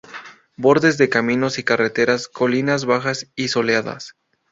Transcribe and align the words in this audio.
Bordes 0.57 0.97
de 0.97 1.09
caminos 1.09 1.59
y 1.59 1.63
carreteras, 1.63 2.27
colinas 2.27 2.85
bajas 2.85 3.27
y 3.35 3.49
soleadas. 3.49 4.15